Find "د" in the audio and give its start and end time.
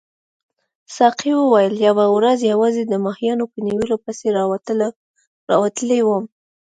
2.87-2.93